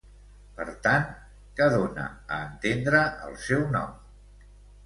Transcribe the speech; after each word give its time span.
Per 0.59 0.63
tant, 0.85 1.03
què 1.59 1.67
dona 1.75 2.05
a 2.39 2.39
entendre 2.47 3.05
el 3.29 3.39
seu 3.47 3.63
nom? 3.77 3.97